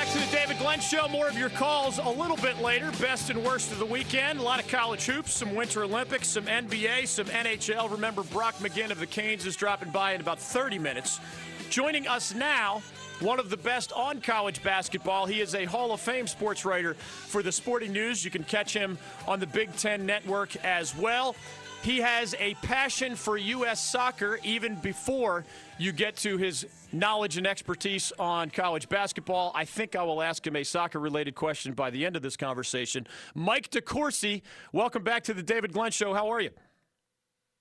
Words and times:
back 0.00 0.12
to 0.14 0.18
the 0.18 0.34
David 0.34 0.56
Glenn 0.56 0.80
Show. 0.80 1.08
More 1.08 1.28
of 1.28 1.36
your 1.36 1.50
calls 1.50 1.98
a 1.98 2.08
little 2.08 2.38
bit 2.38 2.58
later. 2.62 2.90
Best 2.92 3.28
and 3.28 3.44
worst 3.44 3.70
of 3.70 3.78
the 3.78 3.84
weekend. 3.84 4.40
A 4.40 4.42
lot 4.42 4.58
of 4.58 4.66
college 4.66 5.04
hoops, 5.04 5.34
some 5.34 5.54
Winter 5.54 5.84
Olympics, 5.84 6.28
some 6.28 6.46
NBA, 6.46 7.06
some 7.06 7.26
NHL. 7.26 7.90
Remember, 7.90 8.22
Brock 8.22 8.54
McGinn 8.60 8.90
of 8.90 8.98
the 8.98 9.06
Canes 9.06 9.44
is 9.44 9.56
dropping 9.56 9.90
by 9.90 10.14
in 10.14 10.22
about 10.22 10.38
30 10.38 10.78
minutes. 10.78 11.20
Joining 11.68 12.08
us 12.08 12.34
now, 12.34 12.80
one 13.20 13.38
of 13.38 13.50
the 13.50 13.58
best 13.58 13.92
on 13.92 14.22
college 14.22 14.62
basketball. 14.62 15.26
He 15.26 15.42
is 15.42 15.54
a 15.54 15.66
Hall 15.66 15.92
of 15.92 16.00
Fame 16.00 16.26
sports 16.26 16.64
writer 16.64 16.94
for 16.94 17.42
the 17.42 17.52
Sporting 17.52 17.92
News. 17.92 18.24
You 18.24 18.30
can 18.30 18.44
catch 18.44 18.72
him 18.72 18.96
on 19.28 19.38
the 19.38 19.46
Big 19.46 19.74
Ten 19.76 20.06
Network 20.06 20.56
as 20.64 20.96
well. 20.96 21.36
He 21.82 21.98
has 21.98 22.34
a 22.38 22.54
passion 22.56 23.16
for 23.16 23.38
U.S. 23.38 23.82
soccer 23.82 24.38
even 24.44 24.74
before 24.76 25.46
you 25.78 25.92
get 25.92 26.14
to 26.16 26.36
his 26.36 26.66
knowledge 26.92 27.38
and 27.38 27.46
expertise 27.46 28.12
on 28.18 28.50
college 28.50 28.86
basketball. 28.90 29.50
I 29.54 29.64
think 29.64 29.96
I 29.96 30.02
will 30.02 30.20
ask 30.20 30.46
him 30.46 30.56
a 30.56 30.62
soccer 30.62 31.00
related 31.00 31.34
question 31.34 31.72
by 31.72 31.88
the 31.88 32.04
end 32.04 32.16
of 32.16 32.22
this 32.22 32.36
conversation. 32.36 33.06
Mike 33.34 33.70
DeCourcy, 33.70 34.42
welcome 34.74 35.02
back 35.02 35.22
to 35.24 35.32
the 35.32 35.42
David 35.42 35.72
Glenn 35.72 35.90
Show. 35.90 36.12
How 36.12 36.28
are 36.28 36.40
you? 36.40 36.50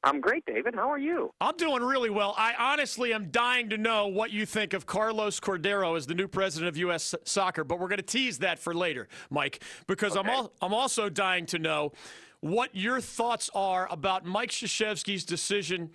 I'm 0.03 0.21
great, 0.21 0.45
David. 0.45 0.75
How 0.75 0.89
are 0.89 0.97
you? 0.97 1.33
I'm 1.41 1.57
doing 1.57 1.83
really 1.83 2.09
well. 2.09 2.33
I 2.37 2.53
honestly 2.57 3.13
am 3.13 3.29
dying 3.31 3.69
to 3.69 3.77
know 3.77 4.07
what 4.07 4.31
you 4.31 4.45
think 4.45 4.73
of 4.73 4.85
Carlos 4.85 5.39
Cordeiro 5.39 5.97
as 5.97 6.07
the 6.07 6.13
new 6.13 6.27
president 6.27 6.69
of 6.69 6.77
U.S. 6.77 7.13
Soccer, 7.25 7.63
but 7.63 7.79
we're 7.79 7.89
going 7.89 7.97
to 7.97 8.03
tease 8.03 8.39
that 8.39 8.59
for 8.59 8.73
later, 8.73 9.09
Mike, 9.29 9.61
because 9.87 10.15
okay. 10.15 10.29
I'm, 10.29 10.33
al- 10.33 10.53
I'm 10.61 10.73
also 10.73 11.09
dying 11.09 11.45
to 11.47 11.59
know 11.59 11.91
what 12.39 12.73
your 12.73 13.01
thoughts 13.01 13.49
are 13.53 13.87
about 13.91 14.25
Mike 14.25 14.51
Krzyzewski's 14.51 15.25
decision 15.25 15.89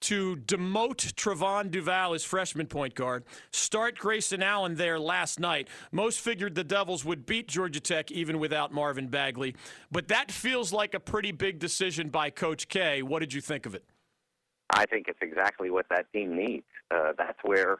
to 0.00 0.36
demote 0.36 1.12
Trevon 1.14 1.70
Duval 1.70 2.14
as 2.14 2.24
freshman 2.24 2.66
point 2.66 2.94
guard, 2.94 3.24
start 3.50 3.98
Grayson 3.98 4.42
Allen 4.42 4.74
there 4.74 4.98
last 4.98 5.38
night. 5.40 5.68
Most 5.92 6.20
figured 6.20 6.54
the 6.54 6.64
Devils 6.64 7.04
would 7.04 7.26
beat 7.26 7.48
Georgia 7.48 7.80
Tech 7.80 8.10
even 8.10 8.38
without 8.38 8.72
Marvin 8.72 9.08
Bagley, 9.08 9.54
but 9.90 10.08
that 10.08 10.30
feels 10.30 10.72
like 10.72 10.94
a 10.94 11.00
pretty 11.00 11.32
big 11.32 11.58
decision 11.58 12.08
by 12.08 12.30
Coach 12.30 12.68
K. 12.68 13.02
What 13.02 13.20
did 13.20 13.32
you 13.32 13.40
think 13.40 13.66
of 13.66 13.74
it? 13.74 13.84
I 14.72 14.86
think 14.86 15.08
it's 15.08 15.18
exactly 15.20 15.70
what 15.70 15.86
that 15.90 16.06
team 16.12 16.36
needs. 16.36 16.66
Uh, 16.90 17.12
that's 17.18 17.38
where, 17.42 17.78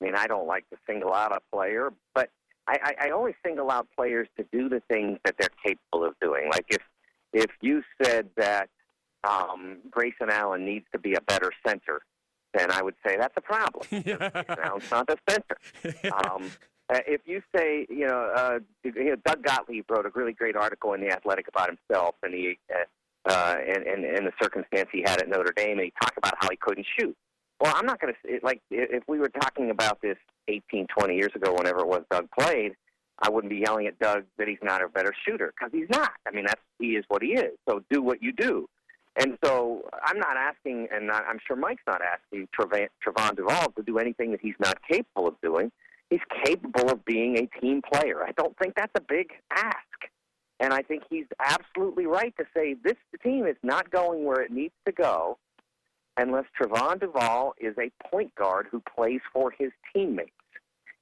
I 0.00 0.04
mean, 0.04 0.14
I 0.14 0.26
don't 0.26 0.46
like 0.46 0.68
to 0.70 0.76
single 0.86 1.12
out 1.12 1.32
a 1.36 1.40
player, 1.54 1.92
but 2.14 2.30
I, 2.66 2.78
I, 2.82 3.06
I 3.06 3.10
always 3.10 3.34
single 3.44 3.70
out 3.70 3.88
players 3.96 4.28
to 4.38 4.46
do 4.52 4.68
the 4.68 4.80
things 4.90 5.18
that 5.24 5.34
they're 5.38 5.48
capable 5.64 6.04
of 6.04 6.14
doing. 6.20 6.48
Like 6.50 6.66
if 6.70 6.80
if 7.32 7.50
you 7.60 7.82
said 8.02 8.28
that 8.36 8.68
um, 9.24 9.78
Grayson 9.90 10.30
Allen 10.30 10.64
needs 10.64 10.86
to 10.92 10.98
be 10.98 11.14
a 11.14 11.20
better 11.20 11.52
center, 11.66 12.02
then 12.54 12.70
I 12.70 12.82
would 12.82 12.94
say 13.06 13.16
that's 13.16 13.36
a 13.36 13.40
problem. 13.40 13.86
Allen's 14.62 14.90
not 14.90 15.06
the 15.06 15.16
center. 15.28 15.56
Um, 16.12 16.50
uh, 16.92 16.98
if 17.06 17.22
you 17.24 17.40
say, 17.54 17.86
you 17.88 18.06
know, 18.06 18.30
uh, 18.34 18.58
you 18.84 19.04
know, 19.04 19.16
Doug 19.24 19.42
Gottlieb 19.42 19.90
wrote 19.90 20.04
a 20.04 20.10
really 20.14 20.32
great 20.32 20.56
article 20.56 20.92
in 20.92 21.00
the 21.00 21.10
Athletic 21.10 21.48
about 21.48 21.68
himself 21.68 22.16
and 22.22 22.34
the 22.34 22.56
uh, 22.70 23.30
uh, 23.30 23.56
and, 23.66 23.84
and 23.86 24.04
and 24.04 24.26
the 24.26 24.32
circumstance 24.42 24.88
he 24.92 25.00
had 25.00 25.22
at 25.22 25.28
Notre 25.28 25.52
Dame, 25.56 25.78
and 25.78 25.82
he 25.82 25.92
talked 26.02 26.18
about 26.18 26.34
how 26.40 26.48
he 26.50 26.56
couldn't 26.56 26.86
shoot. 26.98 27.16
Well, 27.60 27.72
I'm 27.74 27.86
not 27.86 28.00
going 28.00 28.12
to 28.12 28.40
like 28.42 28.60
if 28.70 29.04
we 29.06 29.20
were 29.20 29.28
talking 29.28 29.70
about 29.70 30.02
this 30.02 30.16
18, 30.48 30.88
20 30.98 31.14
years 31.14 31.30
ago, 31.34 31.54
whenever 31.54 31.80
it 31.80 31.88
was 31.88 32.02
Doug 32.10 32.28
played. 32.38 32.72
I 33.24 33.30
wouldn't 33.30 33.52
be 33.52 33.58
yelling 33.58 33.86
at 33.86 33.96
Doug 34.00 34.24
that 34.36 34.48
he's 34.48 34.58
not 34.62 34.82
a 34.82 34.88
better 34.88 35.12
shooter 35.24 35.52
because 35.56 35.70
he's 35.72 35.88
not. 35.88 36.10
I 36.26 36.32
mean, 36.32 36.44
that's 36.44 36.60
he 36.80 36.96
is 36.96 37.04
what 37.06 37.22
he 37.22 37.34
is. 37.34 37.52
So 37.68 37.84
do 37.88 38.02
what 38.02 38.20
you 38.20 38.32
do. 38.32 38.66
And 39.16 39.36
so 39.44 39.82
I'm 40.04 40.18
not 40.18 40.36
asking, 40.36 40.88
and 40.90 41.10
I'm 41.10 41.38
sure 41.46 41.56
Mike's 41.56 41.82
not 41.86 42.00
asking 42.00 42.48
Trevon, 42.58 42.88
Trevon 43.06 43.36
Duval 43.36 43.72
to 43.76 43.82
do 43.82 43.98
anything 43.98 44.30
that 44.30 44.40
he's 44.40 44.54
not 44.58 44.78
capable 44.88 45.28
of 45.28 45.34
doing. 45.42 45.70
He's 46.08 46.20
capable 46.44 46.90
of 46.90 47.04
being 47.04 47.36
a 47.38 47.60
team 47.60 47.82
player. 47.92 48.22
I 48.22 48.32
don't 48.32 48.56
think 48.58 48.74
that's 48.74 48.92
a 48.96 49.00
big 49.00 49.30
ask. 49.50 49.76
And 50.60 50.72
I 50.72 50.82
think 50.82 51.02
he's 51.10 51.26
absolutely 51.40 52.06
right 52.06 52.34
to 52.38 52.44
say 52.56 52.74
this 52.82 52.96
team 53.22 53.46
is 53.46 53.56
not 53.62 53.90
going 53.90 54.24
where 54.24 54.40
it 54.40 54.50
needs 54.50 54.74
to 54.86 54.92
go 54.92 55.38
unless 56.16 56.44
Trevon 56.60 57.00
Duval 57.00 57.54
is 57.60 57.74
a 57.78 57.90
point 58.08 58.34
guard 58.34 58.66
who 58.70 58.82
plays 58.94 59.20
for 59.32 59.50
his 59.50 59.70
teammates. 59.92 60.30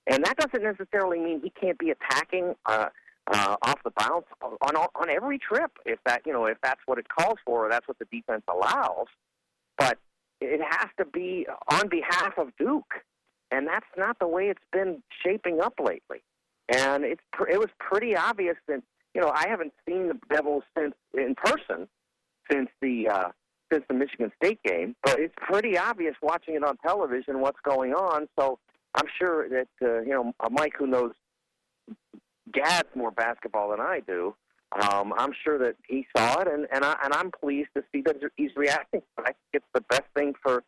And 0.06 0.24
that 0.24 0.36
doesn't 0.36 0.62
necessarily 0.62 1.18
mean 1.18 1.40
he 1.42 1.50
can't 1.50 1.78
be 1.78 1.90
attacking 1.90 2.54
uh, 2.66 2.86
uh, 3.26 3.56
off 3.62 3.78
the 3.84 3.92
bounce 3.96 4.26
on 4.42 4.76
on 4.76 5.10
every 5.10 5.38
trip 5.38 5.70
if 5.86 5.98
that 6.04 6.22
you 6.26 6.32
know 6.32 6.46
if 6.46 6.58
that's 6.62 6.80
what 6.86 6.98
it 6.98 7.06
calls 7.08 7.38
for 7.44 7.66
or 7.66 7.70
that's 7.70 7.86
what 7.86 7.98
the 7.98 8.06
defense 8.10 8.42
allows. 8.48 9.06
But 9.78 9.98
it 10.40 10.60
has 10.68 10.88
to 10.98 11.04
be 11.04 11.46
on 11.68 11.88
behalf 11.88 12.38
of 12.38 12.48
Duke, 12.58 12.94
and 13.50 13.66
that's 13.66 13.86
not 13.96 14.18
the 14.18 14.26
way 14.26 14.48
it's 14.48 14.64
been 14.72 15.02
shaping 15.24 15.60
up 15.60 15.74
lately. 15.78 16.22
And 16.68 17.04
it's 17.04 17.22
it 17.50 17.58
was 17.58 17.70
pretty 17.78 18.16
obvious 18.16 18.56
that 18.68 18.82
you 19.14 19.20
know 19.20 19.30
I 19.30 19.46
haven't 19.48 19.72
seen 19.88 20.08
the 20.08 20.18
Devils 20.28 20.64
since 20.76 20.94
in 21.14 21.34
person 21.34 21.88
since 22.50 22.68
the 22.80 23.08
uh, 23.08 23.28
since 23.72 23.84
the 23.88 23.94
Michigan 23.94 24.32
State 24.42 24.62
game, 24.64 24.96
but 25.04 25.18
it's 25.20 25.34
pretty 25.36 25.78
obvious 25.78 26.14
watching 26.22 26.54
it 26.54 26.64
on 26.64 26.76
television 26.78 27.40
what's 27.40 27.60
going 27.64 27.92
on. 27.92 28.26
So 28.38 28.58
I'm 28.94 29.06
sure 29.20 29.48
that 29.48 29.68
uh, 29.82 30.00
you 30.00 30.10
know 30.10 30.32
Mike, 30.50 30.74
who 30.78 30.86
knows 30.86 31.12
gads 32.52 32.88
more 32.94 33.10
basketball 33.10 33.70
than 33.70 33.80
I 33.80 34.00
do. 34.06 34.34
Um, 34.72 35.12
I'm 35.16 35.32
sure 35.44 35.58
that 35.58 35.74
he 35.88 36.06
saw 36.16 36.40
it, 36.40 36.48
and 36.48 36.66
and, 36.72 36.84
I, 36.84 36.96
and 37.02 37.12
I'm 37.12 37.30
pleased 37.32 37.70
to 37.76 37.82
see 37.92 38.02
that 38.02 38.16
he's 38.36 38.50
reacting. 38.56 39.02
I 39.18 39.24
think 39.24 39.36
it's 39.54 39.66
the 39.74 39.82
best 39.82 40.04
thing 40.14 40.34
for 40.42 40.62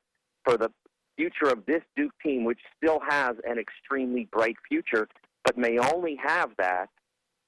for 0.44 0.56
the 0.56 0.70
future 1.16 1.52
of 1.52 1.64
this 1.66 1.82
Duke 1.94 2.12
team, 2.24 2.44
which 2.44 2.58
still 2.76 3.00
has 3.08 3.36
an 3.44 3.58
extremely 3.58 4.28
bright 4.32 4.56
future, 4.68 5.08
but 5.44 5.56
may 5.56 5.78
only 5.78 6.18
have 6.22 6.50
that 6.58 6.88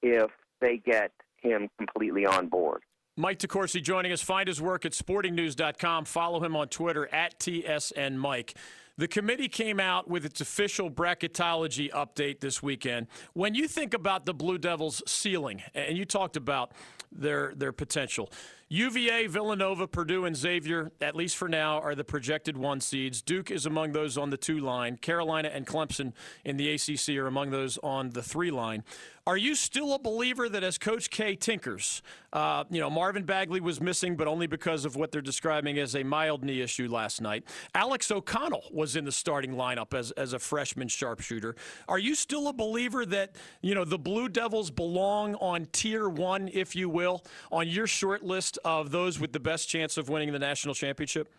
if 0.01 0.31
they 0.61 0.77
get 0.77 1.11
him 1.41 1.69
completely 1.77 2.25
on 2.25 2.47
board. 2.47 2.83
Mike 3.17 3.39
DeCourcy 3.39 3.81
joining 3.81 4.11
us. 4.11 4.21
Find 4.21 4.47
his 4.47 4.61
work 4.61 4.85
at 4.85 4.91
sportingnews.com. 4.91 6.05
Follow 6.05 6.43
him 6.43 6.55
on 6.55 6.67
Twitter 6.67 7.13
at 7.13 7.39
TSN 7.39 8.15
Mike. 8.15 8.55
The 8.97 9.07
committee 9.09 9.49
came 9.49 9.79
out 9.79 10.09
with 10.09 10.23
its 10.23 10.39
official 10.39 10.89
bracketology 10.89 11.91
update 11.91 12.39
this 12.39 12.63
weekend. 12.63 13.07
When 13.33 13.53
you 13.53 13.67
think 13.67 13.93
about 13.93 14.25
the 14.25 14.33
Blue 14.33 14.57
Devils' 14.57 15.03
ceiling, 15.05 15.63
and 15.73 15.97
you 15.97 16.05
talked 16.05 16.37
about 16.37 16.71
their 17.11 17.53
their 17.55 17.73
potential, 17.73 18.31
UVA, 18.69 19.27
Villanova, 19.27 19.87
Purdue, 19.87 20.25
and 20.25 20.35
Xavier, 20.35 20.91
at 20.99 21.15
least 21.15 21.37
for 21.37 21.47
now, 21.47 21.79
are 21.79 21.93
the 21.93 22.03
projected 22.03 22.57
one 22.57 22.81
seeds. 22.81 23.21
Duke 23.21 23.51
is 23.51 23.67
among 23.67 23.91
those 23.91 24.17
on 24.17 24.31
the 24.31 24.37
two 24.37 24.59
line. 24.59 24.97
Carolina 24.97 25.51
and 25.53 25.67
Clemson 25.67 26.13
in 26.43 26.57
the 26.57 26.71
ACC 26.71 27.09
are 27.17 27.27
among 27.27 27.51
those 27.51 27.77
on 27.83 28.09
the 28.09 28.23
three 28.23 28.49
line. 28.49 28.83
Are 29.27 29.37
you 29.37 29.55
still 29.55 29.95
a 29.95 29.99
believer 29.99 30.47
that 30.49 30.63
as 30.63 30.77
Coach 30.77 31.09
K 31.09 31.35
tinkers, 31.35 32.03
uh, 32.31 32.63
you 32.69 32.79
know, 32.79 32.91
Marvin 32.91 33.23
Bagley 33.23 33.59
was 33.59 33.81
missing, 33.81 34.15
but 34.15 34.27
only 34.27 34.45
because 34.45 34.85
of 34.85 34.95
what 34.95 35.11
they're 35.11 35.19
describing 35.19 35.79
as 35.79 35.95
a 35.95 36.03
mild 36.03 36.43
knee 36.43 36.61
issue 36.61 36.87
last 36.87 37.21
night? 37.21 37.43
Alex 37.73 38.11
O'Connell 38.11 38.65
was 38.71 38.95
in 38.95 39.03
the 39.03 39.11
starting 39.11 39.53
lineup 39.53 39.95
as, 39.95 40.11
as 40.11 40.33
a 40.33 40.39
freshman 40.39 40.87
sharpshooter. 40.87 41.55
Are 41.87 41.97
you 41.97 42.13
still 42.13 42.49
a 42.49 42.53
believer 42.53 43.03
that, 43.07 43.35
you 43.63 43.73
know, 43.73 43.83
the 43.83 43.97
Blue 43.97 44.29
Devils 44.29 44.69
belong 44.69 45.33
on 45.35 45.65
tier 45.71 46.07
one, 46.07 46.47
if 46.53 46.75
you 46.75 46.87
will, 46.87 47.25
on 47.51 47.67
your 47.67 47.87
short 47.87 48.23
list 48.23 48.54
of 48.63 48.91
those 48.91 49.19
with 49.19 49.33
the 49.33 49.39
best 49.39 49.69
chance 49.69 49.97
of 49.97 50.09
winning 50.09 50.31
the 50.31 50.39
national 50.39 50.75
championship? 50.75 51.29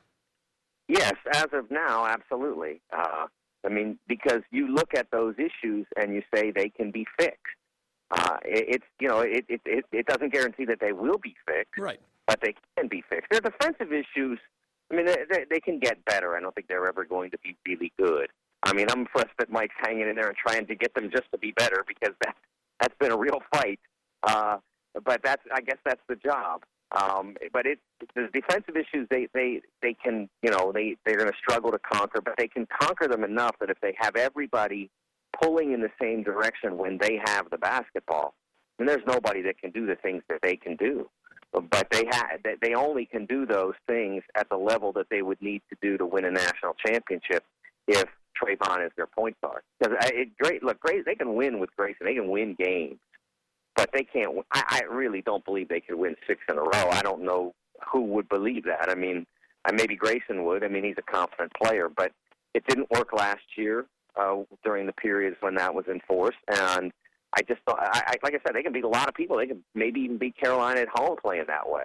Yes, 0.88 1.14
as 1.32 1.46
of 1.52 1.70
now, 1.70 2.06
absolutely. 2.06 2.80
Uh, 2.96 3.26
I 3.64 3.68
mean, 3.68 3.98
because 4.06 4.42
you 4.50 4.68
look 4.72 4.94
at 4.94 5.08
those 5.10 5.34
issues 5.38 5.86
and 5.96 6.14
you 6.14 6.22
say 6.32 6.52
they 6.52 6.68
can 6.68 6.90
be 6.90 7.06
fixed. 7.18 7.40
Uh, 8.12 8.36
it, 8.44 8.64
it's 8.68 8.84
you 9.00 9.08
know 9.08 9.20
it, 9.20 9.44
it 9.48 9.60
it 9.64 9.84
it 9.90 10.06
doesn't 10.06 10.32
guarantee 10.32 10.64
that 10.64 10.78
they 10.80 10.92
will 10.92 11.18
be 11.18 11.34
fixed, 11.46 11.76
right? 11.76 12.00
But 12.26 12.40
they 12.40 12.54
can 12.76 12.86
be 12.88 13.02
fixed. 13.10 13.30
Their 13.30 13.40
defensive 13.40 13.92
issues. 13.92 14.38
I 14.92 14.94
mean, 14.94 15.06
they, 15.06 15.16
they, 15.28 15.44
they 15.50 15.60
can 15.60 15.80
get 15.80 16.04
better. 16.04 16.36
I 16.36 16.40
don't 16.40 16.54
think 16.54 16.68
they're 16.68 16.86
ever 16.86 17.04
going 17.04 17.32
to 17.32 17.38
be 17.38 17.56
really 17.66 17.92
good. 17.98 18.28
I 18.62 18.72
mean, 18.72 18.86
I'm 18.88 19.00
impressed 19.00 19.36
that 19.38 19.50
Mike's 19.50 19.74
hanging 19.78 20.08
in 20.08 20.14
there 20.14 20.28
and 20.28 20.36
trying 20.36 20.66
to 20.68 20.76
get 20.76 20.94
them 20.94 21.10
just 21.10 21.24
to 21.32 21.38
be 21.38 21.50
better 21.52 21.84
because 21.86 22.14
that 22.22 22.36
that's 22.80 22.94
been 23.00 23.10
a 23.10 23.16
real 23.16 23.40
fight. 23.52 23.80
Uh, 24.22 24.58
but 25.04 25.20
that's 25.24 25.42
I 25.52 25.60
guess 25.60 25.78
that's 25.84 26.00
the 26.08 26.16
job. 26.16 26.62
Um, 26.92 27.36
but 27.52 27.66
it 27.66 27.80
the 28.14 28.28
defensive 28.32 28.76
issues 28.76 29.08
they 29.10 29.26
they 29.34 29.60
they 29.82 29.94
can 29.94 30.28
you 30.42 30.50
know 30.50 30.70
they 30.72 30.96
they're 31.04 31.16
going 31.16 31.30
to 31.30 31.36
struggle 31.36 31.72
to 31.72 31.78
conquer, 31.78 32.20
but 32.20 32.34
they 32.38 32.48
can 32.48 32.66
conquer 32.80 33.08
them 33.08 33.24
enough 33.24 33.56
that 33.60 33.70
if 33.70 33.80
they 33.80 33.94
have 33.98 34.14
everybody 34.16 34.90
pulling 35.40 35.72
in 35.72 35.80
the 35.80 35.90
same 36.00 36.22
direction 36.22 36.78
when 36.78 36.98
they 36.98 37.20
have 37.24 37.50
the 37.50 37.58
basketball. 37.58 38.34
And 38.78 38.88
there's 38.88 39.02
nobody 39.06 39.42
that 39.42 39.58
can 39.58 39.70
do 39.70 39.86
the 39.86 39.96
things 39.96 40.22
that 40.28 40.40
they 40.42 40.56
can 40.56 40.76
do. 40.76 41.08
But 41.52 41.88
they 41.90 42.04
ha- 42.10 42.36
they 42.60 42.74
only 42.74 43.06
can 43.06 43.24
do 43.24 43.46
those 43.46 43.74
things 43.86 44.22
at 44.36 44.48
the 44.50 44.56
level 44.56 44.92
that 44.92 45.06
they 45.10 45.22
would 45.22 45.40
need 45.40 45.62
to 45.70 45.76
do 45.80 45.96
to 45.96 46.04
win 46.04 46.26
a 46.26 46.30
national 46.30 46.74
championship 46.84 47.44
if 47.88 48.04
Trevon 48.36 48.84
is 48.84 48.92
their 48.96 49.06
point 49.06 49.36
guard. 49.40 49.62
Because 49.78 49.96
it, 50.12 50.36
great, 50.36 50.62
look, 50.62 50.78
great, 50.80 51.06
they 51.06 51.14
can 51.14 51.34
win 51.34 51.58
with 51.58 51.70
Grayson. 51.76 52.04
They 52.04 52.14
can 52.14 52.28
win 52.28 52.56
games, 52.58 52.98
but 53.76 53.90
they 53.92 54.04
can't. 54.04 54.32
I, 54.52 54.62
I 54.68 54.80
really 54.90 55.22
don't 55.22 55.44
believe 55.44 55.68
they 55.68 55.80
could 55.80 55.96
win 55.96 56.16
six 56.26 56.40
in 56.48 56.58
a 56.58 56.62
row. 56.62 56.88
I 56.90 57.02
don't 57.02 57.22
know 57.22 57.54
who 57.92 58.02
would 58.02 58.28
believe 58.28 58.64
that. 58.64 58.88
I 58.88 58.94
mean, 58.94 59.26
maybe 59.72 59.96
Grayson 59.96 60.44
would. 60.44 60.64
I 60.64 60.68
mean, 60.68 60.84
he's 60.84 60.96
a 60.98 61.12
confident 61.12 61.52
player, 61.62 61.88
but 61.88 62.12
it 62.54 62.66
didn't 62.66 62.90
work 62.90 63.12
last 63.12 63.44
year. 63.56 63.86
uh, 64.16 64.42
during 64.64 64.86
the 64.86 64.92
periods 64.92 65.36
when 65.40 65.54
that 65.56 65.74
was 65.74 65.84
enforced, 65.86 66.38
and 66.48 66.92
I 67.34 67.42
just 67.42 67.60
thought, 67.66 67.78
I, 67.80 68.02
I, 68.06 68.14
like 68.22 68.34
I 68.34 68.38
said, 68.46 68.54
they 68.54 68.62
can 68.62 68.72
beat 68.72 68.84
a 68.84 68.88
lot 68.88 69.08
of 69.08 69.14
people. 69.14 69.36
They 69.36 69.46
can 69.46 69.62
maybe 69.74 70.00
even 70.00 70.18
beat 70.18 70.36
Carolina 70.36 70.80
at 70.80 70.88
home 70.88 71.16
playing 71.22 71.44
that 71.48 71.68
way, 71.68 71.84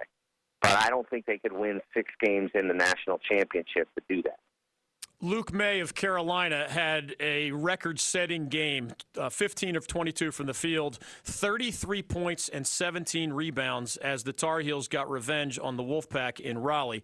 but 0.62 0.72
I 0.72 0.90
don't 0.90 1.10
think 1.10 1.26
they 1.26 1.38
could 1.38 1.52
win 1.52 1.82
six 1.94 2.12
games 2.22 2.52
in 2.54 2.68
the 2.68 2.74
national 2.74 3.20
championship 3.20 3.90
to 3.96 4.02
do 4.08 4.22
that. 4.24 4.40
Luke 5.24 5.54
Maye 5.54 5.82
of 5.82 5.94
Carolina 5.94 6.68
had 6.68 7.16
a 7.20 7.52
record 7.52 8.00
setting 8.00 8.48
game 8.48 8.92
uh, 9.16 9.30
15 9.30 9.76
of 9.76 9.86
22 9.86 10.32
from 10.32 10.48
the 10.48 10.54
field, 10.54 10.98
33 11.26 12.02
points 12.02 12.50
and 12.50 12.66
17 12.66 13.32
rebounds 13.32 13.98
as 13.98 14.24
the 14.24 14.34
Tar 14.34 14.62
Heels 14.62 14.88
got 14.88 15.08
revenge 15.12 15.60
on 15.62 15.78
the 15.78 15.84
Wolfpack 15.84 16.40
in 16.40 16.58
Raleigh. 16.58 17.04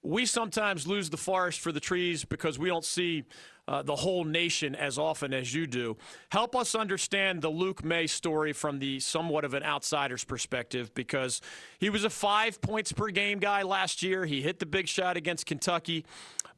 We 0.00 0.26
sometimes 0.26 0.86
lose 0.86 1.10
the 1.10 1.16
forest 1.16 1.58
for 1.58 1.72
the 1.72 1.80
trees 1.80 2.24
because 2.24 2.56
we 2.56 2.68
don't 2.68 2.84
see 2.84 3.24
uh, 3.68 3.82
the 3.82 3.96
whole 3.96 4.24
nation 4.24 4.74
as 4.74 4.98
often 4.98 5.34
as 5.34 5.52
you 5.52 5.66
do. 5.66 5.96
Help 6.30 6.54
us 6.54 6.74
understand 6.74 7.42
the 7.42 7.48
Luke 7.48 7.84
Maye 7.84 8.06
story 8.06 8.52
from 8.52 8.78
the 8.78 9.00
somewhat 9.00 9.44
of 9.44 9.54
an 9.54 9.62
outsider's 9.62 10.24
perspective 10.24 10.94
because 10.94 11.40
he 11.78 11.90
was 11.90 12.04
a 12.04 12.10
five 12.10 12.60
points 12.60 12.92
per 12.92 13.08
game 13.08 13.38
guy 13.38 13.62
last 13.62 14.02
year. 14.02 14.24
He 14.24 14.42
hit 14.42 14.58
the 14.58 14.66
big 14.66 14.88
shot 14.88 15.16
against 15.16 15.46
Kentucky 15.46 16.04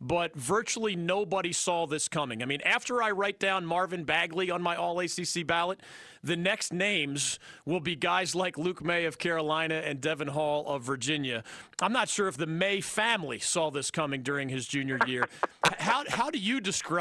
but 0.01 0.35
virtually 0.37 0.95
nobody 0.95 1.53
saw 1.53 1.87
this 1.87 2.09
coming. 2.09 2.43
I 2.43 2.47
mean, 2.47 2.61
after 2.65 3.03
I 3.03 3.11
write 3.11 3.41
down 3.41 3.67
Marvin 3.67 4.05
Bagley 4.05 4.51
on 4.51 4.63
my 4.63 4.77
All 4.77 5.01
ACC 5.01 5.47
ballot, 5.47 5.81
the 6.23 6.37
next 6.37 6.73
names 6.73 7.39
will 7.65 7.81
be 7.81 7.97
guys 7.97 8.35
like 8.35 8.59
Luke 8.59 8.85
Maye 8.85 9.07
of 9.07 9.19
Carolina 9.19 9.83
and 9.85 10.01
Devon 10.01 10.29
Hall 10.29 10.67
of 10.67 10.83
Virginia. 10.83 11.43
I'm 11.81 11.93
not 11.93 12.09
sure 12.09 12.29
if 12.29 12.37
the 12.37 12.47
May 12.47 12.81
family 12.81 13.39
saw 13.39 13.71
this 13.71 13.91
coming 13.91 14.23
during 14.23 14.49
his 14.49 14.67
junior 14.67 14.99
year. 15.07 15.29
how, 15.79 16.05
how 16.09 16.31
do 16.31 16.39
you 16.39 16.61
describe 16.61 16.98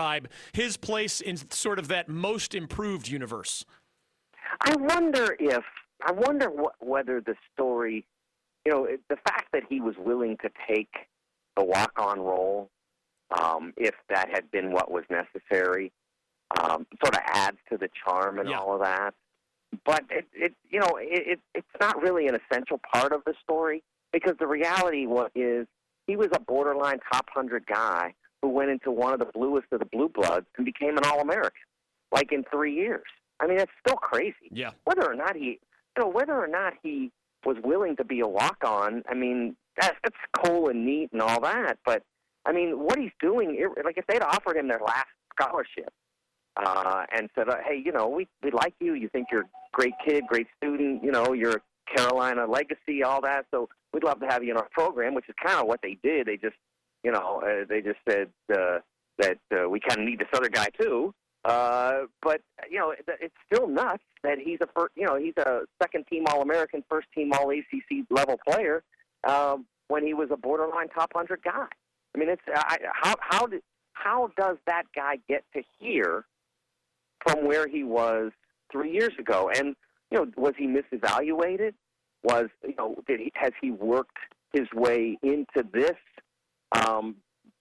his 0.53 0.77
place 0.77 1.21
in 1.21 1.37
sort 1.51 1.79
of 1.79 1.87
that 1.87 2.07
most 2.07 2.55
improved 2.55 3.07
universe? 3.07 3.65
I 4.61 4.75
wonder 4.77 5.35
if, 5.39 5.63
I 6.05 6.11
wonder 6.11 6.49
wh- 6.49 6.83
whether 6.83 7.21
the 7.21 7.35
story, 7.53 8.05
you 8.65 8.71
know, 8.71 8.87
the 9.09 9.17
fact 9.17 9.47
that 9.53 9.63
he 9.69 9.81
was 9.81 9.95
willing 9.97 10.37
to 10.41 10.49
take 10.67 10.93
the 11.55 11.63
walk 11.63 11.91
on 11.97 12.19
role 12.19 12.69
um, 13.31 13.73
if 13.77 13.93
that 14.09 14.29
had 14.29 14.49
been 14.51 14.71
what 14.71 14.91
was 14.91 15.03
necessary. 15.09 15.91
Um, 16.61 16.87
sort 17.03 17.13
of 17.13 17.21
adds 17.25 17.57
to 17.69 17.77
the 17.77 17.89
charm 18.05 18.39
and 18.39 18.49
yeah. 18.49 18.57
all 18.57 18.73
of 18.73 18.81
that. 18.81 19.13
But 19.85 20.05
it, 20.09 20.25
it 20.33 20.53
you 20.69 20.79
know, 20.79 20.97
it, 20.97 21.27
it, 21.27 21.39
it's 21.53 21.67
not 21.81 22.01
really 22.01 22.27
an 22.27 22.37
essential 22.37 22.79
part 22.93 23.11
of 23.11 23.21
the 23.25 23.33
story 23.43 23.83
because 24.13 24.35
the 24.39 24.47
reality 24.47 25.05
was, 25.07 25.29
is 25.35 25.67
he 26.07 26.15
was 26.15 26.29
a 26.33 26.39
borderline 26.39 26.99
top 27.11 27.29
hundred 27.29 27.65
guy 27.67 28.13
who 28.47 28.53
went 28.53 28.69
into 28.69 28.91
one 28.91 29.11
of 29.11 29.19
the 29.19 29.25
bluest 29.25 29.67
of 29.73 29.79
the 29.79 29.85
blue 29.85 30.07
bloods 30.07 30.45
and 30.55 30.65
became 30.65 30.97
an 30.97 31.03
All 31.03 31.19
American, 31.19 31.51
like 32.13 32.31
in 32.31 32.45
three 32.49 32.73
years. 32.73 33.03
I 33.41 33.47
mean, 33.47 33.57
that's 33.57 33.71
still 33.85 33.97
crazy. 33.97 34.47
Yeah. 34.51 34.71
Whether 34.85 35.05
or 35.05 35.15
not 35.15 35.35
he, 35.35 35.59
you 35.97 36.03
know, 36.03 36.07
whether 36.07 36.33
or 36.33 36.47
not 36.47 36.73
he 36.81 37.11
was 37.45 37.57
willing 37.63 37.97
to 37.97 38.05
be 38.05 38.21
a 38.21 38.27
walk 38.27 38.57
on, 38.65 39.03
I 39.09 39.15
mean, 39.15 39.57
that's, 39.79 39.97
that's 40.01 40.15
cool 40.45 40.69
and 40.69 40.85
neat 40.85 41.09
and 41.11 41.21
all 41.21 41.41
that, 41.41 41.77
but 41.85 42.03
I 42.45 42.53
mean, 42.53 42.79
what 42.79 42.97
he's 42.97 43.11
doing, 43.19 43.59
like 43.83 43.97
if 43.97 44.07
they'd 44.07 44.21
offered 44.21 44.55
him 44.55 44.69
their 44.69 44.79
last 44.79 45.07
scholarship 45.33 45.91
uh, 46.55 47.03
and 47.13 47.29
said, 47.35 47.49
uh, 47.49 47.57
hey, 47.67 47.81
you 47.83 47.91
know, 47.91 48.07
we, 48.07 48.29
we 48.41 48.51
like 48.51 48.73
you. 48.79 48.93
You 48.93 49.09
think 49.09 49.27
you're 49.29 49.41
a 49.41 49.49
great 49.73 49.93
kid, 50.05 50.23
great 50.27 50.47
student. 50.55 51.03
You 51.03 51.11
know, 51.11 51.33
you're 51.33 51.57
a 51.57 51.95
Carolina 51.97 52.47
legacy, 52.47 53.03
all 53.03 53.19
that. 53.21 53.45
So 53.51 53.67
we'd 53.93 54.05
love 54.05 54.21
to 54.21 54.27
have 54.27 54.45
you 54.45 54.51
in 54.51 54.57
our 54.57 54.69
program, 54.71 55.13
which 55.13 55.27
is 55.27 55.35
kind 55.45 55.59
of 55.59 55.67
what 55.67 55.81
they 55.83 55.97
did. 56.01 56.27
They 56.27 56.37
just, 56.37 56.55
you 57.03 57.11
know, 57.11 57.41
uh, 57.45 57.65
they 57.67 57.81
just 57.81 57.99
said 58.07 58.29
uh, 58.53 58.79
that 59.19 59.37
uh, 59.53 59.69
we 59.69 59.79
kind 59.79 59.99
of 59.99 60.05
need 60.05 60.19
this 60.19 60.27
other 60.33 60.49
guy 60.49 60.67
too. 60.79 61.13
Uh, 61.45 62.01
but 62.21 62.41
you 62.69 62.77
know, 62.77 62.93
it's 63.07 63.35
still 63.51 63.67
nuts 63.67 64.03
that 64.23 64.37
he's 64.37 64.59
a 64.61 64.67
first, 64.75 64.91
you 64.95 65.05
know, 65.05 65.15
he's 65.15 65.37
a 65.37 65.61
second 65.81 66.05
team 66.07 66.25
All 66.27 66.41
American, 66.41 66.83
first 66.89 67.07
team 67.15 67.31
All 67.33 67.51
ACC 67.51 68.05
level 68.09 68.37
player 68.47 68.83
um, 69.25 69.65
when 69.87 70.05
he 70.05 70.13
was 70.13 70.29
a 70.31 70.37
borderline 70.37 70.89
top 70.89 71.11
hundred 71.15 71.41
guy. 71.43 71.67
I 72.15 72.19
mean, 72.19 72.29
it's 72.29 72.41
I, 72.53 72.77
how 72.93 73.15
how 73.21 73.47
did 73.47 73.61
how 73.93 74.29
does 74.37 74.57
that 74.65 74.83
guy 74.95 75.19
get 75.29 75.45
to 75.55 75.63
here 75.79 76.25
from 77.25 77.45
where 77.45 77.67
he 77.67 77.83
was 77.83 78.31
three 78.71 78.91
years 78.91 79.13
ago? 79.19 79.49
And 79.55 79.75
you 80.11 80.17
know, 80.17 80.27
was 80.35 80.53
he 80.57 80.67
misevaluated? 80.67 81.73
Was 82.23 82.47
you 82.63 82.75
know, 82.77 82.95
did 83.07 83.19
he 83.19 83.31
has 83.35 83.53
he 83.61 83.71
worked 83.71 84.17
his 84.51 84.67
way 84.73 85.17
into 85.21 85.63
this? 85.71 85.95
Um, 86.71 87.15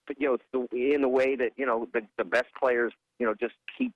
but 0.05 0.19
you 0.19 0.27
know, 0.27 0.67
the, 0.71 0.93
in 0.93 1.01
the 1.01 1.09
way 1.09 1.35
that 1.35 1.51
you 1.57 1.65
know 1.65 1.87
the 1.93 2.01
the 2.17 2.25
best 2.25 2.47
players 2.59 2.93
you 3.19 3.25
know 3.25 3.33
just 3.39 3.55
keep 3.77 3.93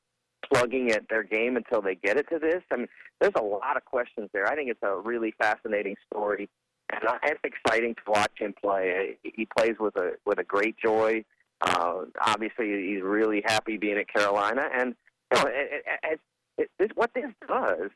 plugging 0.52 0.92
at 0.92 1.08
their 1.10 1.24
game 1.24 1.56
until 1.56 1.82
they 1.82 1.96
get 1.96 2.18
it 2.18 2.28
to 2.30 2.40
this. 2.40 2.62
I 2.72 2.78
mean, 2.78 2.88
there's 3.20 3.34
a 3.38 3.44
lot 3.44 3.78
of 3.78 3.86
questions 3.86 4.30
there. 4.34 4.48
I 4.48 4.56
think 4.56 4.70
it's 4.70 4.84
a 4.84 4.98
really 4.98 5.34
fascinating 5.40 5.96
story 6.12 6.50
and 6.92 7.02
it's 7.24 7.40
exciting 7.44 7.96
to 7.96 8.02
watch 8.08 8.32
him 8.38 8.54
play. 8.62 9.18
He 9.24 9.48
plays 9.58 9.76
with 9.80 9.96
a 9.96 10.14
with 10.26 10.40
a 10.40 10.44
great 10.44 10.76
joy. 10.78 11.24
Uh, 11.62 12.06
obviously, 12.20 12.88
he's 12.88 13.02
really 13.02 13.44
happy 13.46 13.78
being 13.78 13.98
at 13.98 14.12
Carolina, 14.12 14.64
and 14.76 14.96
you 15.34 15.42
know, 15.42 15.50
it, 15.50 15.84
it, 16.04 16.20
it, 16.58 16.72
this, 16.80 16.90
what 16.96 17.12
this 17.14 17.26
does 17.48 17.92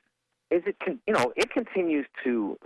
is 0.51 0.61
it 0.65 0.77
can, 0.79 0.99
you 1.07 1.13
know 1.13 1.33
it 1.35 1.49
continues 1.51 2.05
to 2.23 2.57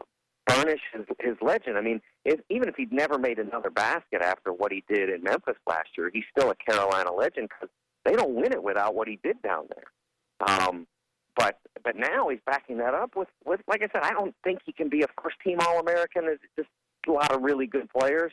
burnish 0.49 0.81
his, 0.93 1.05
his 1.19 1.35
legend. 1.41 1.77
I 1.77 1.81
mean, 1.81 2.01
if, 2.25 2.39
even 2.49 2.67
if 2.69 2.75
he'd 2.75 2.91
never 2.91 3.17
made 3.17 3.39
another 3.39 3.69
basket 3.69 4.21
after 4.21 4.51
what 4.51 4.71
he 4.71 4.83
did 4.89 5.09
in 5.09 5.23
Memphis 5.23 5.55
last 5.67 5.89
year, 5.97 6.09
he's 6.13 6.23
still 6.35 6.51
a 6.51 6.55
Carolina 6.55 7.13
legend 7.13 7.49
because 7.49 7.69
they 8.05 8.13
don't 8.13 8.35
win 8.35 8.51
it 8.51 8.63
without 8.63 8.95
what 8.95 9.07
he 9.07 9.19
did 9.23 9.41
down 9.41 9.67
there. 9.75 10.47
Um, 10.47 10.87
but 11.35 11.59
but 11.83 11.95
now 11.95 12.29
he's 12.29 12.39
backing 12.45 12.77
that 12.77 12.93
up 12.93 13.15
with 13.15 13.27
with 13.45 13.61
like 13.67 13.81
I 13.81 13.87
said, 13.93 14.03
I 14.03 14.11
don't 14.11 14.35
think 14.43 14.59
he 14.65 14.71
can 14.71 14.89
be 14.89 15.03
a 15.03 15.07
first 15.21 15.37
team 15.43 15.59
All 15.61 15.79
American. 15.79 16.23
There's 16.23 16.39
just 16.57 16.69
a 17.07 17.11
lot 17.11 17.31
of 17.31 17.41
really 17.41 17.67
good 17.67 17.89
players, 17.89 18.31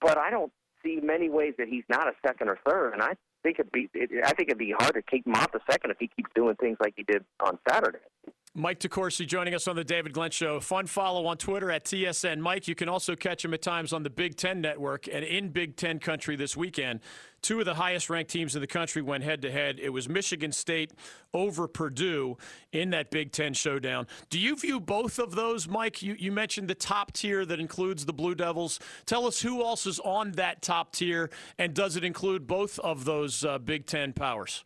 but 0.00 0.18
I 0.18 0.30
don't 0.30 0.52
see 0.84 0.98
many 1.02 1.28
ways 1.28 1.54
that 1.58 1.68
he's 1.68 1.84
not 1.88 2.08
a 2.08 2.12
second 2.26 2.48
or 2.48 2.58
third. 2.66 2.94
And 2.94 3.02
I 3.02 3.14
think 3.42 3.58
it'd 3.58 3.72
be 3.72 3.88
it, 3.94 4.10
I 4.24 4.32
think 4.32 4.48
it'd 4.48 4.58
be 4.58 4.74
hard 4.76 4.94
to 4.94 5.02
keep 5.02 5.26
him 5.26 5.34
off 5.34 5.52
the 5.52 5.60
second 5.70 5.90
if 5.90 5.98
he 5.98 6.08
keeps 6.08 6.30
doing 6.34 6.56
things 6.56 6.78
like 6.80 6.94
he 6.96 7.02
did 7.02 7.24
on 7.40 7.58
Saturday. 7.68 7.98
Mike 8.54 8.80
DeCourcy 8.80 9.26
joining 9.26 9.54
us 9.54 9.66
on 9.66 9.76
the 9.76 9.84
David 9.84 10.12
Glenn 10.12 10.30
Show. 10.30 10.60
Fun 10.60 10.86
follow 10.86 11.24
on 11.24 11.38
Twitter 11.38 11.70
at 11.70 11.86
TSN 11.86 12.38
Mike. 12.38 12.68
You 12.68 12.74
can 12.74 12.86
also 12.86 13.16
catch 13.16 13.42
him 13.42 13.54
at 13.54 13.62
times 13.62 13.94
on 13.94 14.02
the 14.02 14.10
Big 14.10 14.36
Ten 14.36 14.60
Network 14.60 15.08
and 15.08 15.24
in 15.24 15.48
Big 15.48 15.74
Ten 15.74 15.98
country 15.98 16.36
this 16.36 16.54
weekend. 16.54 17.00
Two 17.40 17.60
of 17.60 17.64
the 17.64 17.72
highest 17.72 18.10
ranked 18.10 18.30
teams 18.30 18.54
in 18.54 18.60
the 18.60 18.66
country 18.66 19.00
went 19.00 19.24
head 19.24 19.40
to 19.40 19.50
head. 19.50 19.80
It 19.80 19.88
was 19.88 20.06
Michigan 20.06 20.52
State 20.52 20.92
over 21.32 21.66
Purdue 21.66 22.36
in 22.72 22.90
that 22.90 23.10
Big 23.10 23.32
Ten 23.32 23.54
showdown. 23.54 24.06
Do 24.28 24.38
you 24.38 24.54
view 24.54 24.80
both 24.80 25.18
of 25.18 25.34
those, 25.34 25.66
Mike? 25.66 26.02
You, 26.02 26.14
you 26.18 26.30
mentioned 26.30 26.68
the 26.68 26.74
top 26.74 27.12
tier 27.12 27.46
that 27.46 27.58
includes 27.58 28.04
the 28.04 28.12
Blue 28.12 28.34
Devils. 28.34 28.80
Tell 29.06 29.26
us 29.26 29.40
who 29.40 29.62
else 29.64 29.86
is 29.86 29.98
on 30.00 30.32
that 30.32 30.60
top 30.60 30.92
tier, 30.92 31.30
and 31.56 31.72
does 31.72 31.96
it 31.96 32.04
include 32.04 32.46
both 32.46 32.78
of 32.80 33.06
those 33.06 33.46
uh, 33.46 33.56
Big 33.56 33.86
Ten 33.86 34.12
powers? 34.12 34.62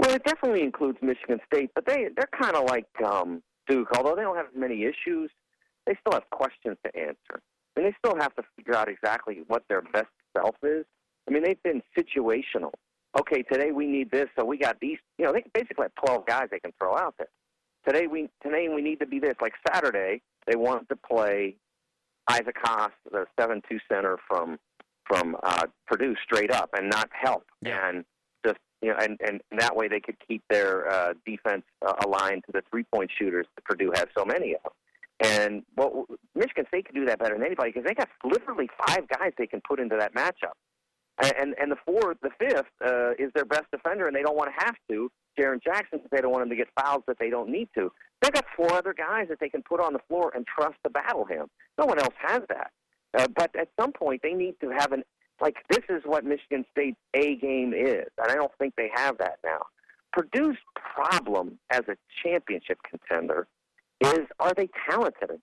Well, 0.00 0.14
it 0.14 0.24
definitely 0.24 0.62
includes 0.62 0.98
Michigan 1.02 1.40
State, 1.52 1.70
but 1.74 1.84
they 1.86 2.08
they're 2.16 2.28
kind 2.40 2.56
of 2.56 2.64
like 2.64 2.86
um, 3.04 3.42
Duke. 3.66 3.88
Although 3.96 4.14
they 4.14 4.22
don't 4.22 4.36
have 4.36 4.46
as 4.46 4.58
many 4.58 4.84
issues, 4.84 5.30
they 5.86 5.96
still 6.00 6.12
have 6.12 6.28
questions 6.30 6.76
to 6.84 6.96
answer, 6.96 7.42
and 7.76 7.84
they 7.84 7.94
still 8.04 8.16
have 8.18 8.34
to 8.36 8.42
figure 8.56 8.76
out 8.76 8.88
exactly 8.88 9.42
what 9.48 9.64
their 9.68 9.82
best 9.82 10.08
self 10.36 10.54
is. 10.62 10.84
I 11.28 11.32
mean, 11.32 11.42
they've 11.42 11.62
been 11.62 11.82
situational. 11.98 12.72
Okay, 13.18 13.42
today 13.42 13.72
we 13.72 13.86
need 13.86 14.10
this, 14.10 14.26
so 14.38 14.44
we 14.44 14.58
got 14.58 14.78
these. 14.80 14.98
You 15.18 15.24
know, 15.24 15.32
they 15.32 15.42
basically 15.52 15.84
have 15.84 16.06
12 16.06 16.26
guys 16.26 16.48
they 16.50 16.60
can 16.60 16.72
throw 16.78 16.96
out 16.96 17.14
there. 17.18 17.28
Today 17.86 18.06
we 18.06 18.28
today 18.42 18.68
we 18.68 18.82
need 18.82 19.00
to 19.00 19.06
be 19.06 19.18
this. 19.18 19.34
Like 19.40 19.54
Saturday, 19.66 20.22
they 20.46 20.56
wanted 20.56 20.88
to 20.90 20.96
play 20.96 21.56
Isaac 22.28 22.56
Haas, 22.62 22.92
the 23.10 23.26
seven-two 23.38 23.78
center 23.90 24.18
from 24.28 24.58
from 25.06 25.36
uh, 25.42 25.66
Purdue, 25.86 26.14
straight 26.22 26.52
up 26.52 26.70
and 26.76 26.90
not 26.90 27.08
help. 27.12 27.46
Yeah. 27.62 27.88
And 27.88 28.04
you 28.82 28.90
know, 28.90 28.96
and 29.00 29.18
and 29.26 29.40
that 29.58 29.74
way 29.74 29.88
they 29.88 30.00
could 30.00 30.16
keep 30.26 30.42
their 30.48 30.88
uh, 30.88 31.14
defense 31.26 31.64
uh, 31.86 31.94
aligned 32.04 32.44
to 32.46 32.52
the 32.52 32.62
three-point 32.70 33.10
shooters 33.18 33.46
that 33.54 33.64
Purdue 33.64 33.92
has 33.94 34.06
so 34.16 34.24
many 34.24 34.54
of. 34.64 34.72
And 35.20 35.64
well, 35.76 36.06
Michigan 36.34 36.64
State 36.68 36.86
could 36.86 36.94
do 36.94 37.04
that 37.06 37.18
better 37.18 37.34
than 37.34 37.44
anybody 37.44 37.70
because 37.70 37.86
they 37.86 37.94
got 37.94 38.08
literally 38.24 38.68
five 38.86 39.08
guys 39.08 39.32
they 39.36 39.46
can 39.46 39.60
put 39.66 39.80
into 39.80 39.96
that 39.96 40.14
matchup. 40.14 40.54
And 41.20 41.32
and, 41.40 41.54
and 41.60 41.72
the 41.72 41.78
fourth, 41.84 42.18
the 42.22 42.30
fifth, 42.38 42.66
uh, 42.84 43.10
is 43.18 43.32
their 43.34 43.44
best 43.44 43.64
defender, 43.72 44.06
and 44.06 44.14
they 44.14 44.22
don't 44.22 44.36
want 44.36 44.50
to 44.56 44.64
have 44.64 44.76
to. 44.90 45.10
Jaren 45.38 45.62
Jackson, 45.62 46.00
they 46.10 46.20
don't 46.20 46.32
want 46.32 46.42
him 46.42 46.50
to 46.50 46.56
get 46.56 46.68
fouls 46.80 47.02
that 47.06 47.18
they 47.18 47.30
don't 47.30 47.48
need 47.48 47.68
to. 47.74 47.90
They 48.22 48.30
got 48.30 48.44
four 48.56 48.72
other 48.72 48.92
guys 48.92 49.26
that 49.28 49.38
they 49.40 49.48
can 49.48 49.62
put 49.62 49.80
on 49.80 49.92
the 49.92 50.00
floor 50.08 50.32
and 50.34 50.44
trust 50.46 50.76
to 50.84 50.90
battle 50.90 51.24
him. 51.24 51.46
No 51.78 51.86
one 51.86 51.98
else 51.98 52.14
has 52.20 52.42
that. 52.48 52.70
Uh, 53.16 53.26
but 53.36 53.54
at 53.56 53.68
some 53.78 53.92
point, 53.92 54.20
they 54.22 54.32
need 54.32 54.54
to 54.60 54.70
have 54.70 54.92
an 54.92 55.02
like 55.40 55.56
this 55.70 55.84
is 55.88 56.02
what 56.04 56.24
Michigan 56.24 56.64
State's 56.72 56.98
A 57.14 57.36
game 57.36 57.72
is, 57.72 58.08
and 58.18 58.30
I 58.30 58.34
don't 58.34 58.52
think 58.58 58.74
they 58.76 58.90
have 58.94 59.18
that 59.18 59.38
now. 59.44 59.60
Purdue's 60.12 60.56
problem 60.74 61.58
as 61.70 61.82
a 61.88 61.96
championship 62.22 62.78
contender 62.88 63.46
is 64.00 64.20
are 64.40 64.52
they 64.56 64.68
talented 64.88 65.30
enough? 65.30 65.40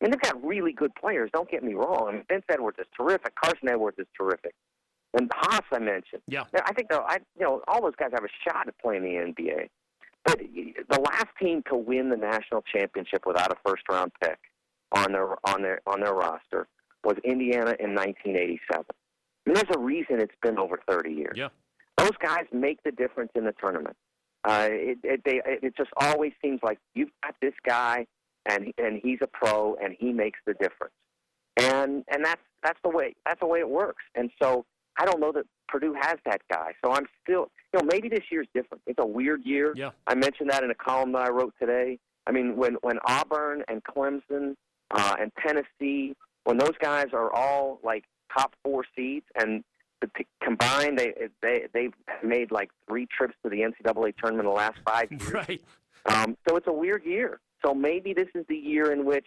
I 0.00 0.04
mean, 0.04 0.12
they've 0.12 0.20
got 0.20 0.44
really 0.44 0.72
good 0.72 0.94
players. 0.94 1.30
Don't 1.32 1.50
get 1.50 1.64
me 1.64 1.74
wrong. 1.74 2.06
I 2.08 2.12
mean, 2.12 2.24
Vince 2.28 2.44
Edwards 2.48 2.78
is 2.78 2.86
terrific. 2.96 3.34
Carson 3.34 3.68
Edwards 3.68 3.98
is 3.98 4.06
terrific. 4.16 4.54
And 5.14 5.30
Haas, 5.34 5.62
I 5.72 5.78
mentioned. 5.78 6.22
Yeah. 6.28 6.44
I 6.54 6.72
think 6.74 6.90
though, 6.90 7.04
I 7.06 7.18
you 7.38 7.44
know, 7.44 7.62
all 7.66 7.82
those 7.82 7.96
guys 7.98 8.10
have 8.12 8.24
a 8.24 8.48
shot 8.48 8.68
at 8.68 8.78
playing 8.78 9.02
the 9.02 9.32
NBA. 9.32 9.68
But 10.24 10.38
the 10.38 11.00
last 11.00 11.28
team 11.40 11.62
to 11.70 11.76
win 11.76 12.10
the 12.10 12.16
national 12.16 12.62
championship 12.62 13.24
without 13.26 13.50
a 13.50 13.56
first 13.66 13.82
round 13.90 14.12
pick 14.22 14.38
on 14.92 15.12
their 15.12 15.36
on 15.44 15.62
their 15.62 15.80
on 15.86 16.00
their 16.00 16.12
roster 16.12 16.68
was 17.04 17.16
Indiana 17.24 17.74
in 17.80 17.94
1987. 17.94 18.84
Mean, 19.48 19.54
there's 19.54 19.74
a 19.74 19.78
reason 19.78 20.20
it's 20.20 20.34
been 20.42 20.58
over 20.58 20.78
30 20.86 21.10
years. 21.10 21.34
Yeah. 21.34 21.48
Those 21.96 22.12
guys 22.22 22.44
make 22.52 22.82
the 22.84 22.92
difference 22.92 23.30
in 23.34 23.44
the 23.44 23.54
tournament. 23.58 23.96
Uh, 24.46 24.68
it, 24.70 24.98
it, 25.02 25.22
they, 25.24 25.40
it 25.44 25.74
just 25.76 25.90
always 25.96 26.32
seems 26.42 26.60
like 26.62 26.78
you've 26.94 27.08
got 27.24 27.34
this 27.40 27.54
guy, 27.66 28.06
and 28.46 28.72
and 28.78 29.00
he's 29.02 29.18
a 29.22 29.26
pro, 29.26 29.74
and 29.82 29.96
he 29.98 30.12
makes 30.12 30.38
the 30.46 30.54
difference. 30.54 30.92
And 31.56 32.04
and 32.08 32.24
that's 32.24 32.40
that's 32.62 32.78
the 32.84 32.90
way 32.90 33.14
that's 33.26 33.40
the 33.40 33.46
way 33.46 33.58
it 33.58 33.68
works. 33.68 34.04
And 34.14 34.30
so 34.40 34.64
I 34.98 35.06
don't 35.06 35.18
know 35.18 35.32
that 35.32 35.44
Purdue 35.66 35.94
has 36.00 36.16
that 36.24 36.40
guy. 36.50 36.72
So 36.84 36.92
I'm 36.92 37.06
still, 37.22 37.50
you 37.72 37.80
know, 37.80 37.88
maybe 37.90 38.08
this 38.08 38.24
year's 38.30 38.46
different. 38.54 38.82
It's 38.86 39.00
a 39.00 39.06
weird 39.06 39.44
year. 39.44 39.72
Yeah. 39.74 39.90
I 40.06 40.14
mentioned 40.14 40.50
that 40.50 40.62
in 40.62 40.70
a 40.70 40.74
column 40.74 41.12
that 41.12 41.22
I 41.22 41.30
wrote 41.30 41.54
today. 41.58 41.98
I 42.26 42.32
mean, 42.32 42.54
when 42.56 42.74
when 42.82 42.98
Auburn 43.06 43.64
and 43.66 43.82
Clemson 43.82 44.54
uh, 44.92 45.16
and 45.18 45.32
Tennessee, 45.44 46.14
when 46.44 46.58
those 46.58 46.76
guys 46.80 47.06
are 47.12 47.32
all 47.34 47.80
like 47.82 48.04
top 48.36 48.54
four 48.62 48.84
seeds, 48.96 49.26
and 49.34 49.62
the, 50.00 50.08
combined 50.42 50.98
they 50.98 51.12
they 51.42 51.66
they've 51.72 51.94
made 52.22 52.50
like 52.50 52.70
three 52.88 53.06
trips 53.06 53.34
to 53.42 53.50
the 53.50 53.60
NCAA 53.60 54.16
tournament 54.16 54.46
in 54.46 54.50
the 54.52 54.56
last 54.56 54.78
five 54.86 55.10
years. 55.10 55.32
Right. 55.32 55.62
Um, 56.06 56.36
so 56.48 56.56
it's 56.56 56.66
a 56.68 56.72
weird 56.72 57.04
year. 57.04 57.40
So 57.64 57.74
maybe 57.74 58.14
this 58.14 58.28
is 58.34 58.44
the 58.48 58.56
year 58.56 58.92
in 58.92 59.04
which 59.04 59.26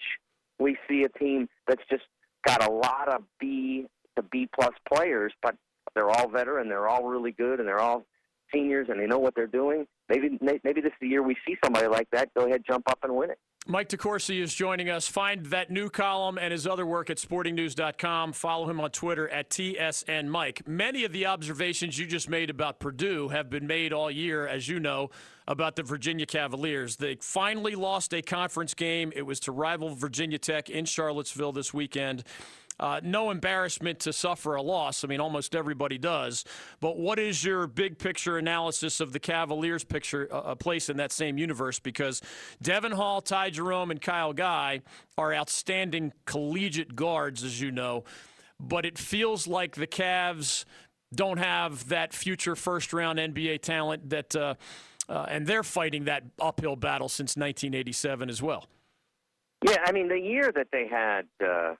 we 0.57 0.77
see 0.89 1.03
a 1.03 1.09
team 1.09 1.49
that's 1.67 1.83
just 1.89 2.03
got 2.45 2.63
a 2.67 2.71
lot 2.71 3.09
of 3.09 3.23
B 3.39 3.87
to 4.15 4.23
B 4.23 4.47
plus 4.53 4.73
players, 4.91 5.33
but 5.41 5.55
they're 5.93 6.09
all 6.09 6.29
veteran, 6.29 6.69
they're 6.69 6.87
all 6.87 7.03
really 7.03 7.31
good, 7.31 7.59
and 7.59 7.67
they're 7.67 7.79
all 7.79 8.05
seniors, 8.53 8.87
and 8.89 8.99
they 8.99 9.05
know 9.05 9.19
what 9.19 9.35
they're 9.35 9.47
doing. 9.47 9.85
Maybe 10.09 10.37
maybe 10.41 10.81
this 10.81 10.91
is 10.91 10.97
the 11.01 11.07
year 11.07 11.23
we 11.23 11.35
see 11.45 11.55
somebody 11.63 11.87
like 11.87 12.09
that 12.11 12.33
go 12.33 12.45
ahead, 12.45 12.63
jump 12.67 12.89
up, 12.89 12.99
and 13.03 13.15
win 13.15 13.31
it. 13.31 13.39
Mike 13.67 13.89
DeCourcy 13.89 14.41
is 14.41 14.55
joining 14.55 14.89
us. 14.89 15.07
Find 15.07 15.45
that 15.47 15.69
new 15.69 15.87
column 15.87 16.39
and 16.39 16.51
his 16.51 16.65
other 16.65 16.83
work 16.83 17.11
at 17.11 17.17
sportingnews.com. 17.17 18.33
Follow 18.33 18.67
him 18.67 18.81
on 18.81 18.89
Twitter 18.89 19.29
at 19.29 19.51
TSN 19.51 20.27
Mike. 20.27 20.67
Many 20.67 21.03
of 21.03 21.11
the 21.11 21.27
observations 21.27 21.99
you 21.99 22.07
just 22.07 22.27
made 22.27 22.49
about 22.49 22.79
Purdue 22.79 23.29
have 23.29 23.51
been 23.51 23.67
made 23.67 23.93
all 23.93 24.09
year, 24.09 24.47
as 24.47 24.67
you 24.67 24.79
know, 24.79 25.11
about 25.47 25.75
the 25.75 25.83
Virginia 25.83 26.25
Cavaliers. 26.25 26.95
They 26.95 27.17
finally 27.21 27.75
lost 27.75 28.15
a 28.15 28.23
conference 28.23 28.73
game. 28.73 29.13
It 29.15 29.27
was 29.27 29.39
to 29.41 29.51
rival 29.51 29.93
Virginia 29.93 30.39
Tech 30.39 30.71
in 30.71 30.85
Charlottesville 30.85 31.51
this 31.51 31.71
weekend. 31.71 32.23
Uh, 32.81 32.99
no 33.03 33.29
embarrassment 33.29 33.99
to 33.99 34.11
suffer 34.11 34.55
a 34.55 34.61
loss. 34.61 35.03
I 35.03 35.07
mean, 35.07 35.19
almost 35.19 35.55
everybody 35.55 35.99
does. 35.99 36.43
But 36.79 36.97
what 36.97 37.19
is 37.19 37.43
your 37.45 37.67
big 37.67 37.99
picture 37.99 38.39
analysis 38.39 38.99
of 38.99 39.13
the 39.13 39.19
Cavaliers' 39.19 39.83
picture, 39.83 40.27
uh, 40.31 40.55
place 40.55 40.89
in 40.89 40.97
that 40.97 41.11
same 41.11 41.37
universe? 41.37 41.77
Because 41.77 42.23
Devon 42.59 42.93
Hall, 42.93 43.21
Ty 43.21 43.51
Jerome, 43.51 43.91
and 43.91 44.01
Kyle 44.01 44.33
Guy 44.33 44.81
are 45.15 45.31
outstanding 45.31 46.11
collegiate 46.25 46.95
guards, 46.95 47.43
as 47.43 47.61
you 47.61 47.69
know. 47.69 48.03
But 48.59 48.83
it 48.87 48.97
feels 48.97 49.45
like 49.45 49.75
the 49.75 49.87
Cavs 49.87 50.65
don't 51.13 51.37
have 51.37 51.87
that 51.89 52.13
future 52.13 52.55
first 52.55 52.93
round 52.93 53.19
NBA 53.19 53.61
talent 53.61 54.09
that, 54.09 54.35
uh, 54.35 54.55
uh, 55.07 55.27
and 55.29 55.45
they're 55.45 55.63
fighting 55.63 56.05
that 56.05 56.23
uphill 56.39 56.75
battle 56.75 57.09
since 57.09 57.37
1987 57.37 58.27
as 58.27 58.41
well. 58.41 58.65
Yeah, 59.63 59.83
I 59.85 59.91
mean, 59.91 60.07
the 60.07 60.19
year 60.19 60.51
that 60.51 60.69
they 60.71 60.87
had. 60.87 61.27
Uh 61.39 61.75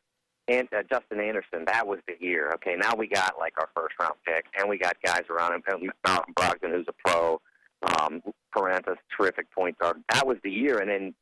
and 0.48 0.68
uh, 0.76 0.84
Justin 0.90 1.20
Anderson, 1.20 1.66
that 1.68 1.86
was 1.86 2.00
the 2.08 2.16
year. 2.20 2.52
Okay, 2.56 2.76
now 2.76 2.94
we 2.98 3.08
got 3.08 3.36
like 3.40 3.54
our 3.60 3.70
first 3.76 3.96
round 4.00 4.16
pick, 4.26 4.46
and 4.58 4.68
we 4.68 4.78
got 4.78 4.96
guys 5.04 5.24
around 5.30 5.54
him. 5.54 5.92
Malcolm 6.06 6.34
Brogdon, 6.34 6.72
who's 6.72 6.88
a 6.88 7.10
pro, 7.10 7.40
um, 7.84 8.22
Perrantes, 8.56 8.98
terrific 9.16 9.52
point 9.52 9.78
guard. 9.78 9.98
That 10.12 10.26
was 10.26 10.38
the 10.44 10.52
year, 10.52 10.80
and 10.80 10.90
then 10.90 11.14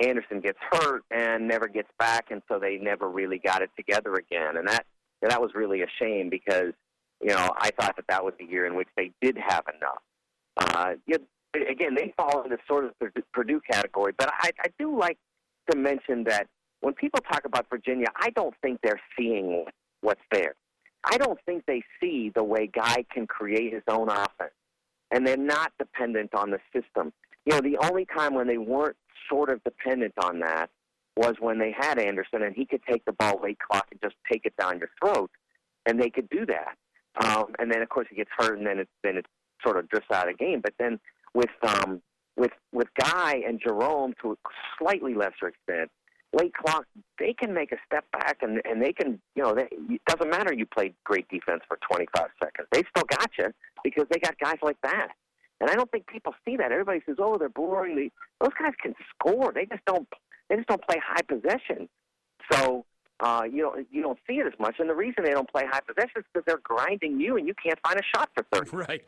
Anderson 0.00 0.40
gets 0.40 0.58
hurt 0.70 1.02
and 1.10 1.48
never 1.48 1.68
gets 1.68 1.90
back, 1.98 2.30
and 2.30 2.42
so 2.48 2.58
they 2.58 2.78
never 2.78 3.08
really 3.08 3.38
got 3.38 3.62
it 3.62 3.70
together 3.76 4.14
again. 4.14 4.56
And 4.56 4.68
that 4.68 4.86
that 5.22 5.40
was 5.40 5.50
really 5.54 5.82
a 5.82 5.86
shame 5.98 6.30
because 6.30 6.72
you 7.20 7.30
know 7.30 7.52
I 7.58 7.70
thought 7.78 7.96
that 7.96 8.06
that 8.08 8.24
was 8.24 8.34
the 8.38 8.46
year 8.46 8.66
in 8.66 8.76
which 8.76 8.88
they 8.96 9.12
did 9.20 9.36
have 9.36 9.64
enough. 9.76 10.02
Uh, 10.56 10.94
you 11.06 11.16
again, 11.68 11.94
they 11.94 12.12
fall 12.16 12.42
into 12.42 12.58
sort 12.66 12.84
of 12.84 12.92
the 13.00 13.10
Purdue 13.32 13.60
category, 13.70 14.12
but 14.16 14.30
I, 14.40 14.50
I 14.60 14.68
do 14.78 14.96
like 14.96 15.18
to 15.70 15.76
mention 15.76 16.24
that 16.24 16.46
when 16.80 16.94
people 16.94 17.20
talk 17.30 17.44
about 17.44 17.66
Virginia, 17.70 18.06
I 18.16 18.30
don't 18.30 18.54
think 18.62 18.80
they're 18.82 19.00
seeing 19.18 19.64
what's 20.00 20.20
there. 20.30 20.54
I 21.04 21.16
don't 21.18 21.38
think 21.46 21.64
they 21.66 21.82
see 22.00 22.30
the 22.34 22.44
way 22.44 22.66
Guy 22.66 23.04
can 23.12 23.26
create 23.26 23.72
his 23.72 23.82
own 23.88 24.08
offense, 24.08 24.54
and 25.10 25.26
they're 25.26 25.36
not 25.36 25.72
dependent 25.78 26.34
on 26.34 26.50
the 26.50 26.58
system. 26.72 27.12
You 27.46 27.54
know, 27.54 27.60
the 27.60 27.78
only 27.88 28.04
time 28.04 28.34
when 28.34 28.46
they 28.46 28.58
weren't 28.58 28.96
sort 29.28 29.50
of 29.50 29.62
dependent 29.64 30.14
on 30.22 30.40
that 30.40 30.70
was 31.16 31.36
when 31.40 31.58
they 31.58 31.74
had 31.76 31.98
Anderson, 31.98 32.42
and 32.42 32.54
he 32.54 32.64
could 32.64 32.82
take 32.88 33.04
the 33.04 33.12
ball 33.12 33.40
late 33.42 33.58
clock 33.58 33.86
and 33.90 34.00
just 34.00 34.14
take 34.30 34.44
it 34.44 34.54
down 34.56 34.78
your 34.78 34.90
throat, 35.00 35.30
and 35.86 36.00
they 36.00 36.10
could 36.10 36.28
do 36.30 36.46
that. 36.46 36.76
Um, 37.24 37.46
and 37.58 37.72
then, 37.72 37.82
of 37.82 37.88
course, 37.88 38.06
he 38.10 38.16
gets 38.16 38.30
hurt, 38.36 38.58
and 38.58 38.66
then 38.66 38.78
it 38.78 38.88
then 39.02 39.16
it 39.16 39.26
sort 39.64 39.76
of 39.76 39.88
drifts 39.88 40.10
out 40.12 40.28
of 40.28 40.38
game. 40.38 40.60
But 40.60 40.74
then 40.78 41.00
with 41.34 41.50
um, 41.62 42.00
with 42.36 42.52
with 42.72 42.88
Guy 42.98 43.42
and 43.46 43.60
Jerome 43.60 44.14
to 44.22 44.32
a 44.32 44.36
slightly 44.78 45.14
lesser 45.14 45.48
extent, 45.48 45.90
late 46.38 46.54
clock, 46.54 46.84
they 47.18 47.32
can 47.32 47.52
make 47.52 47.72
a 47.72 47.76
step 47.86 48.04
back 48.12 48.38
and 48.42 48.60
and 48.64 48.82
they 48.82 48.92
can, 48.92 49.20
you 49.34 49.42
know, 49.42 49.54
they, 49.54 49.68
it 49.94 50.02
doesn't 50.06 50.30
matter 50.30 50.52
you 50.52 50.66
played 50.66 50.94
great 51.04 51.28
defense 51.28 51.62
for 51.68 51.78
25 51.90 52.28
seconds. 52.42 52.68
They 52.72 52.82
still 52.94 53.06
got 53.08 53.30
you 53.38 53.48
because 53.84 54.06
they 54.10 54.18
got 54.18 54.38
guys 54.38 54.58
like 54.62 54.80
that. 54.82 55.08
And 55.60 55.68
I 55.68 55.74
don't 55.74 55.90
think 55.90 56.06
people 56.06 56.34
see 56.44 56.56
that. 56.56 56.70
Everybody 56.70 57.00
says, 57.04 57.16
"Oh, 57.18 57.36
they're 57.36 57.48
boring." 57.48 58.10
Those 58.40 58.50
guys 58.60 58.72
can 58.80 58.94
score. 59.14 59.52
They 59.52 59.66
just 59.66 59.84
don't. 59.86 60.06
They 60.48 60.56
just 60.56 60.68
don't 60.68 60.82
play 60.82 61.00
high 61.04 61.22
possession. 61.22 61.88
So 62.52 62.84
uh, 63.20 63.42
you 63.50 63.62
don't 63.62 63.86
you 63.90 64.02
don't 64.02 64.18
see 64.28 64.34
it 64.34 64.46
as 64.46 64.52
much. 64.60 64.76
And 64.78 64.88
the 64.88 64.94
reason 64.94 65.24
they 65.24 65.32
don't 65.32 65.50
play 65.50 65.64
high 65.68 65.80
possession 65.80 66.18
is 66.18 66.24
because 66.32 66.44
they're 66.46 66.60
grinding 66.62 67.18
you, 67.20 67.36
and 67.36 67.46
you 67.46 67.54
can't 67.60 67.78
find 67.84 67.98
a 67.98 68.02
shot 68.16 68.30
for 68.34 68.44
30. 68.52 68.76
Right. 68.76 69.04